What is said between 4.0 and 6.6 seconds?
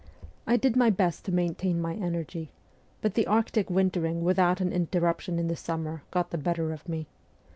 without an interruption in the summer got the